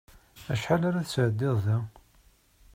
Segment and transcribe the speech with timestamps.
[0.51, 1.77] Acḥal ara tesɛeddiḍ da?